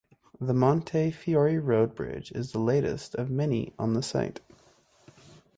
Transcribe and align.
The 0.39 0.55
Montefiore 0.55 1.59
Road 1.59 1.93
bridge 1.93 2.31
is 2.31 2.53
the 2.53 2.57
latest 2.59 3.13
of 3.13 3.29
many 3.29 3.71
on 3.77 3.93
the 3.93 4.01
site. 4.01 4.39